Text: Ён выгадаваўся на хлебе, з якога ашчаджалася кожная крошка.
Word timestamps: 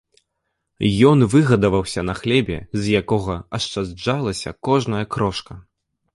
Ён 1.09 1.19
выгадаваўся 1.33 2.05
на 2.07 2.15
хлебе, 2.21 2.57
з 2.81 2.97
якога 3.03 3.35
ашчаджалася 3.59 4.57
кожная 4.71 5.05
крошка. 5.15 5.53